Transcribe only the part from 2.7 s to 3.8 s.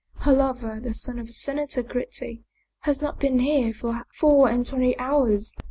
has not been here